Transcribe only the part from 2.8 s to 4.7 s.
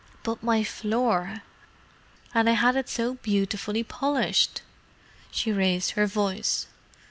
so beautifully polished!"